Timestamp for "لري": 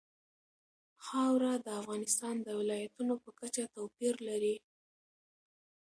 4.27-4.55